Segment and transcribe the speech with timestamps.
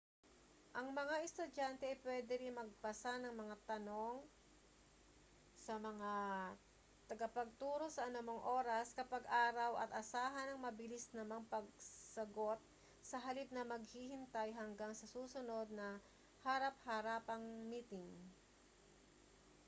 [0.79, 4.15] ang mga estudyante ay pwede ring magpasa ng mga tanong
[5.65, 6.13] sa mga
[7.09, 12.57] tagapagturo sa anumang oras kapag araw at asahan ang mabilis namang mga pagsagot
[13.09, 15.87] sa halip na maghihintay hanggang sa susunod na
[16.47, 18.09] harap-harapang miting